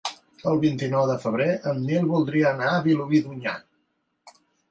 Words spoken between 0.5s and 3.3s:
El vint-i-nou de febrer en Nil voldria anar a Vilobí